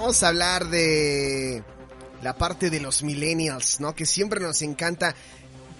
[0.00, 1.64] Vamos a hablar de
[2.22, 3.96] la parte de los millennials, ¿no?
[3.96, 5.16] Que siempre nos encanta.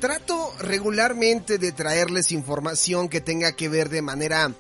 [0.01, 4.53] Trato regularmente de traerles información que tenga que ver de manera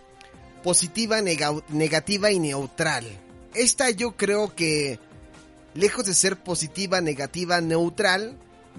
[0.62, 3.04] positiva, negativa y neutral.
[3.52, 5.00] Esta yo creo que,
[5.74, 8.38] lejos de ser positiva, negativa, neutral,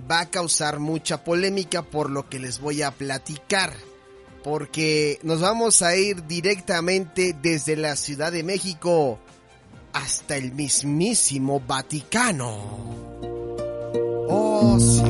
[0.10, 3.74] va a causar mucha polémica por lo que les voy a platicar.
[4.46, 9.20] Porque nos vamos a ir directamente desde la Ciudad de México
[9.94, 12.58] hasta el mismísimo Vaticano.
[14.28, 15.04] Oh, sí.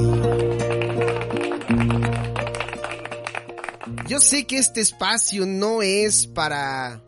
[4.08, 7.04] Yo sé que este espacio no es para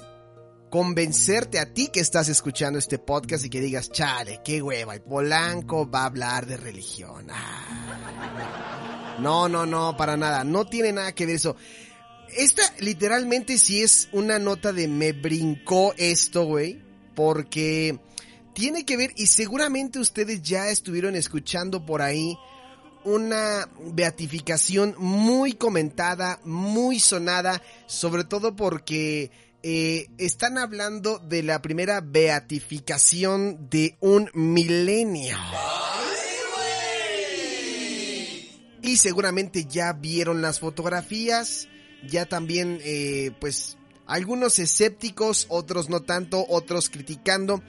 [0.69, 5.01] convencerte a ti que estás escuchando este podcast y que digas, chale, qué hueva, el
[5.01, 7.27] Polanco va a hablar de religión.
[7.29, 9.17] Ah.
[9.19, 11.55] No, no, no, para nada, no tiene nada que ver eso.
[12.37, 16.81] Esta literalmente sí es una nota de me brincó esto, güey,
[17.23, 17.99] porque
[18.55, 22.35] tiene que ver y seguramente ustedes ya estuvieron escuchando por ahí
[23.03, 29.29] una beatificación muy comentada, muy sonada, sobre todo porque
[29.61, 35.37] eh, están hablando de la primera beatificación de un milenio.
[38.81, 41.67] Y seguramente ya vieron las fotografías,
[42.03, 43.77] ya también, eh, pues,
[44.11, 47.63] algunos escépticos, otros no tanto, otros criticando.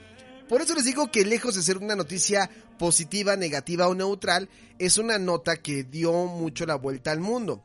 [0.49, 4.97] Por eso les digo que lejos de ser una noticia positiva, negativa o neutral, es
[4.97, 7.63] una nota que dio mucho la vuelta al mundo.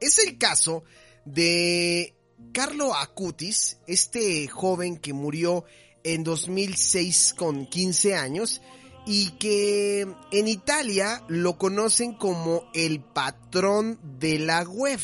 [0.00, 0.84] Es el caso
[1.26, 2.16] de
[2.52, 5.66] Carlo Acutis, este joven que murió
[6.02, 8.62] en 2006 con 15 años
[9.06, 15.00] y que en Italia lo conocen como el patrón de la web.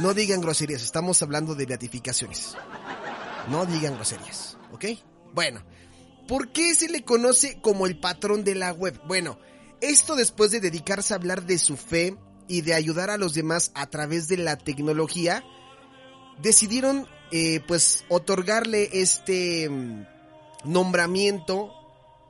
[0.00, 2.56] No digan groserías, estamos hablando de beatificaciones.
[3.48, 4.84] No digan groserías, ¿ok?
[5.32, 5.62] Bueno,
[6.26, 9.00] ¿por qué se le conoce como el patrón de la web?
[9.06, 9.38] Bueno,
[9.80, 12.16] esto después de dedicarse a hablar de su fe
[12.48, 15.44] y de ayudar a los demás a través de la tecnología,
[16.40, 20.06] decidieron eh, pues otorgarle este mm,
[20.64, 21.72] nombramiento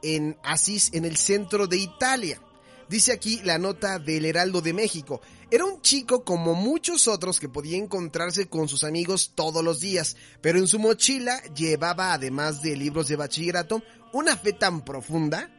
[0.02, 2.40] en Asís, en el centro de Italia.
[2.88, 5.20] Dice aquí la nota del Heraldo de México.
[5.50, 10.16] Era un chico como muchos otros que podía encontrarse con sus amigos todos los días,
[10.40, 15.50] pero en su mochila llevaba, además de libros de bachillerato, una fe tan profunda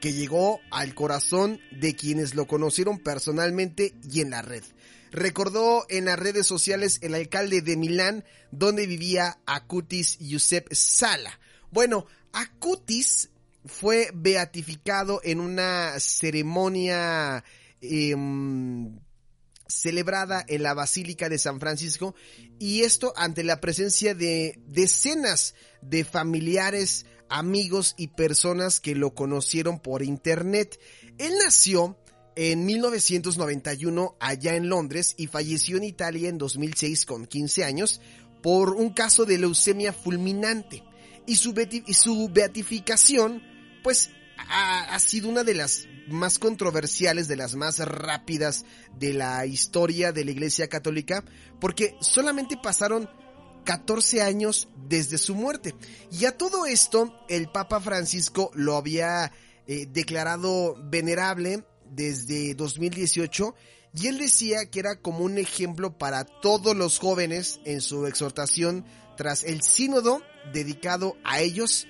[0.00, 4.64] que llegó al corazón de quienes lo conocieron personalmente y en la red.
[5.12, 11.38] Recordó en las redes sociales el alcalde de Milán, donde vivía Acutis Giuseppe Sala.
[11.70, 13.28] Bueno, Acutis
[13.64, 17.44] fue beatificado en una ceremonia
[17.80, 18.98] em,
[19.66, 22.14] celebrada en la Basílica de San Francisco
[22.58, 29.80] y esto ante la presencia de decenas de familiares, amigos y personas que lo conocieron
[29.80, 30.78] por internet.
[31.18, 31.96] Él nació
[32.34, 38.00] en 1991 allá en Londres y falleció en Italia en 2006 con 15 años
[38.42, 40.82] por un caso de leucemia fulminante.
[41.26, 41.54] Y su,
[42.32, 43.42] beatificación,
[43.82, 48.64] pues, ha, sido una de las más controversiales, de las más rápidas
[48.98, 51.24] de la historia de la Iglesia Católica,
[51.60, 53.08] porque solamente pasaron
[53.64, 55.74] 14 años desde su muerte.
[56.10, 59.32] Y a todo esto, el Papa Francisco lo había
[59.66, 63.54] eh, declarado venerable desde 2018
[63.94, 68.86] y él decía que era como un ejemplo para todos los jóvenes en su exhortación
[69.16, 71.86] tras el sínodo dedicado a ellos,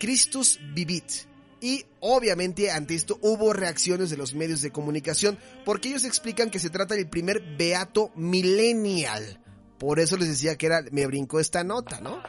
[0.00, 1.33] Christus Vivit.
[1.64, 6.58] Y obviamente ante esto hubo reacciones de los medios de comunicación porque ellos explican que
[6.58, 9.42] se trata del primer beato millennial.
[9.78, 12.22] Por eso les decía que era, me brincó esta nota, ¿no?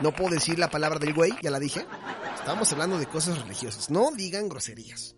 [0.00, 1.86] No puedo decir la palabra del güey, ya la dije.
[2.34, 3.88] Estamos hablando de cosas religiosas.
[3.88, 5.14] No digan groserías.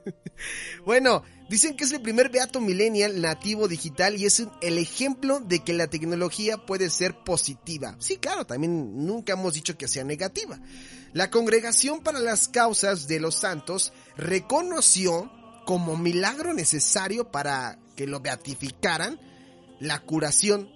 [0.86, 5.64] bueno, dicen que es el primer beato millennial nativo digital y es el ejemplo de
[5.64, 7.96] que la tecnología puede ser positiva.
[7.98, 10.60] Sí, claro, también nunca hemos dicho que sea negativa.
[11.12, 15.28] La Congregación para las Causas de los Santos reconoció
[15.66, 19.20] como milagro necesario para que lo beatificaran
[19.80, 20.70] la curación.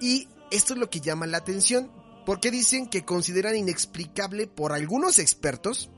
[0.00, 1.92] Y esto es lo que llama la atención,
[2.24, 5.90] porque dicen que consideran inexplicable por algunos expertos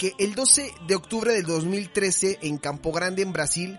[0.00, 3.78] que el 12 de octubre del 2013 en Campo Grande, en Brasil,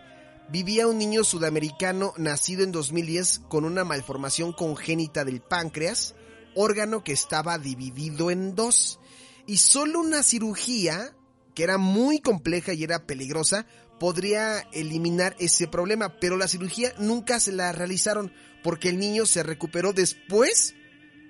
[0.51, 6.13] vivía un niño sudamericano nacido en 2010 con una malformación congénita del páncreas,
[6.53, 8.99] órgano que estaba dividido en dos.
[9.47, 11.15] Y solo una cirugía,
[11.55, 13.65] que era muy compleja y era peligrosa,
[13.99, 18.31] podría eliminar ese problema, pero la cirugía nunca se la realizaron
[18.63, 20.75] porque el niño se recuperó después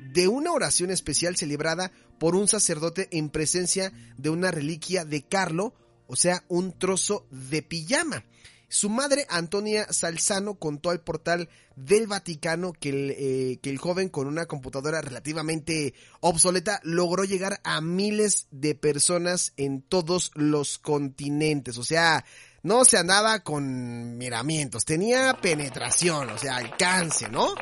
[0.02, 5.74] de una oración especial celebrada por un sacerdote en presencia de una reliquia de Carlo,
[6.08, 8.26] o sea, un trozo de pijama.
[8.68, 14.08] Su madre, Antonia Salzano, contó al portal del Vaticano que el, eh, que el, joven
[14.08, 21.78] con una computadora relativamente obsoleta logró llegar a miles de personas en todos los continentes.
[21.78, 22.24] O sea,
[22.64, 27.54] no se andaba con miramientos, tenía penetración, o sea, alcance, ¿no?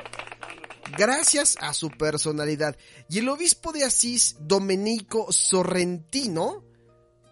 [0.97, 2.77] Gracias a su personalidad.
[3.09, 6.63] Y el obispo de Asís, Domenico Sorrentino,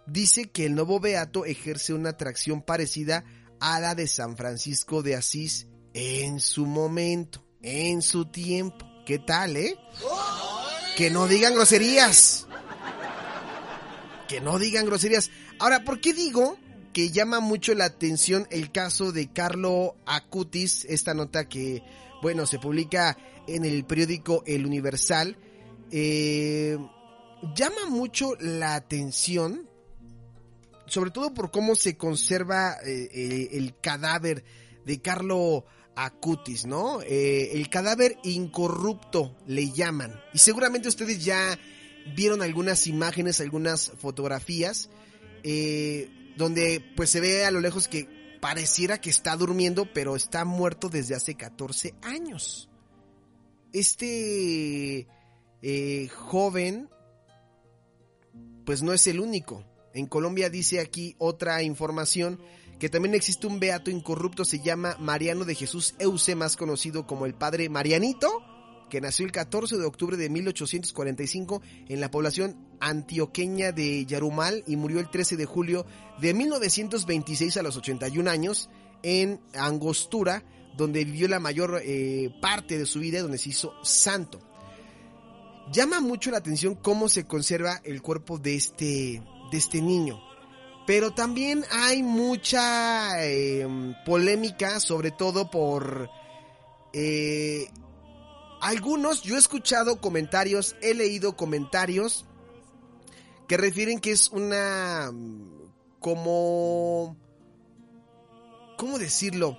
[0.05, 3.25] dice que el nuevo beato ejerce una atracción parecida
[3.59, 8.85] a la de San Francisco de Asís en su momento, en su tiempo.
[9.05, 9.75] ¿Qué tal, eh?
[10.95, 12.47] Que no digan groserías.
[14.27, 15.31] Que no digan groserías.
[15.59, 16.57] Ahora, ¿por qué digo
[16.97, 20.83] que llama mucho la atención el caso de Carlo Acutis?
[20.85, 21.83] Esta nota que,
[22.23, 23.15] bueno, se publica
[23.45, 25.37] en el periódico El Universal,
[25.91, 26.75] eh,
[27.53, 29.69] llama mucho la atención,
[30.87, 34.43] sobre todo por cómo se conserva eh, el cadáver
[34.83, 35.65] de Carlo
[35.95, 37.03] Acutis, ¿no?
[37.03, 40.19] Eh, el cadáver incorrupto le llaman.
[40.33, 41.59] Y seguramente ustedes ya
[42.15, 44.89] vieron algunas imágenes, algunas fotografías,
[46.37, 50.89] donde pues se ve a lo lejos que pareciera que está durmiendo, pero está muerto
[50.89, 52.69] desde hace 14 años
[53.73, 55.07] este
[55.61, 56.89] eh, joven,
[58.65, 59.63] pues no es el único.
[59.93, 62.39] En Colombia dice aquí otra información
[62.79, 67.25] que también existe un beato incorrupto, se llama Mariano de Jesús Euse, más conocido como
[67.25, 68.43] el Padre Marianito,
[68.89, 74.75] que nació el 14 de octubre de 1845 en la población antioqueña de Yarumal y
[74.75, 75.85] murió el 13 de julio
[76.19, 78.69] de 1926 a los 81 años
[79.03, 80.43] en Angostura,
[80.75, 84.41] donde vivió la mayor eh, parte de su vida, donde se hizo santo.
[85.71, 90.21] Llama mucho la atención cómo se conserva el cuerpo de este, de este niño.
[90.85, 96.09] Pero también hay mucha em, polémica, sobre todo por
[96.93, 97.67] eh,
[98.61, 99.21] algunos.
[99.21, 102.25] Yo he escuchado comentarios, he leído comentarios
[103.47, 105.11] que refieren que es una
[105.99, 107.17] como
[108.77, 109.57] ¿cómo decirlo?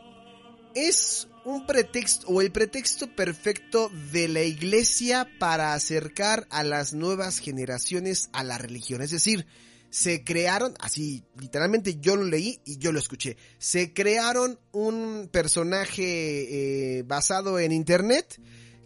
[0.75, 7.38] es un pretexto o el pretexto perfecto de la iglesia para acercar a las nuevas
[7.38, 9.02] generaciones a la religión.
[9.02, 9.47] Es decir,
[9.90, 16.99] se crearon, así literalmente yo lo leí y yo lo escuché, se crearon un personaje
[16.99, 18.40] eh, basado en internet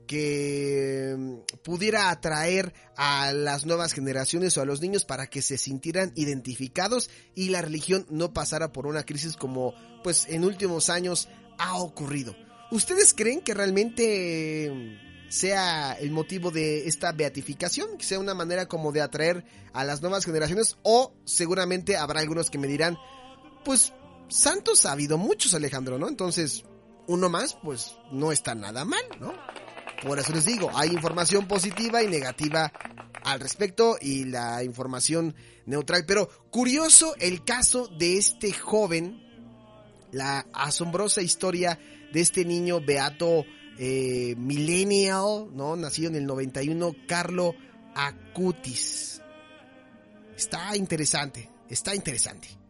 [0.06, 5.58] que mm, pudiera atraer a las nuevas generaciones o a los niños para que se
[5.58, 11.28] sintieran identificados y la religión no pasara por una crisis como pues en últimos años
[11.58, 12.34] ha ocurrido.
[12.70, 18.92] ¿Ustedes creen que realmente sea el motivo de esta beatificación, que sea una manera como
[18.92, 22.98] de atraer a las nuevas generaciones o seguramente habrá algunos que me dirán,
[23.64, 23.92] pues
[24.28, 26.08] santos ha habido muchos Alejandro, ¿no?
[26.08, 26.64] Entonces,
[27.06, 29.32] uno más, pues no está nada mal, ¿no?
[30.02, 32.72] Por eso les digo, hay información positiva y negativa
[33.24, 35.34] al respecto y la información
[35.66, 36.04] neutral.
[36.06, 39.22] Pero curioso el caso de este joven
[40.10, 41.78] la asombrosa historia
[42.12, 43.44] de este niño beato
[43.78, 45.76] eh, millennial, ¿no?
[45.76, 47.54] Nacido en el 91, Carlo
[47.94, 49.22] Acutis.
[50.36, 52.61] Está interesante, está interesante.